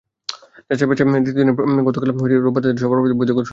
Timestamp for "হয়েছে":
3.45-3.49